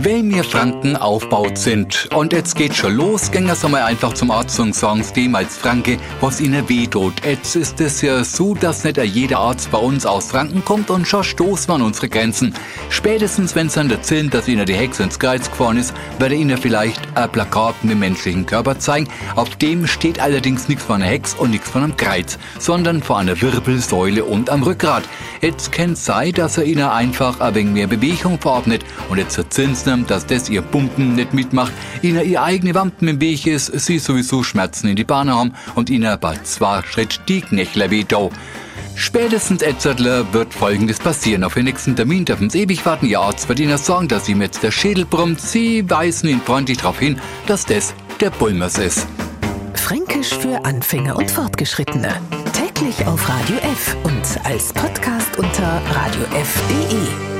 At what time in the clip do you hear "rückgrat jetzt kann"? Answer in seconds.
24.62-25.92